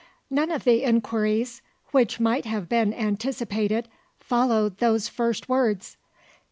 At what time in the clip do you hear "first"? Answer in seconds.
5.07-5.47